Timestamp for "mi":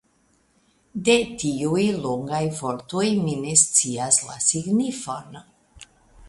3.27-3.37